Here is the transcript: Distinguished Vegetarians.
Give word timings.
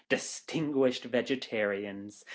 Distinguished 0.09 1.03
Vegetarians. 1.03 2.25